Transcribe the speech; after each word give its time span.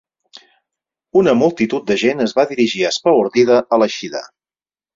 Una 1.21 1.35
multitud 1.41 1.85
de 1.93 1.99
gent 2.05 2.25
es 2.27 2.35
va 2.41 2.47
dirigir 2.55 2.83
espaordida 2.91 3.61
a 3.79 3.83
l’eixida. 3.85 4.27